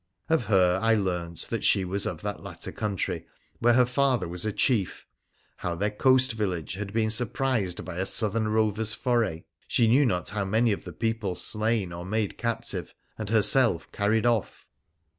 [0.29, 3.27] Of her I learnt she was of that latter country,
[3.59, 5.05] where her father was a chief;
[5.57, 10.31] how their coast village had been surprised by a Southern rover's foray; she knew not
[10.31, 14.65] how many of the people slain or made captive, and herself carried off.